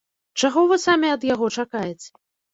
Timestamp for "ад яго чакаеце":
1.17-2.09